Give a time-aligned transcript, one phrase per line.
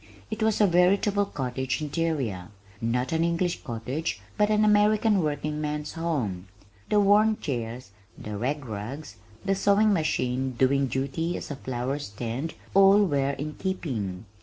[0.31, 2.47] It was a veritable cottage interior
[2.81, 6.47] not an English cottage but an American working man's home.
[6.89, 13.05] The worn chairs, the rag rugs, the sewing machine doing duty as a flowerstand, all
[13.05, 14.25] were in keeping.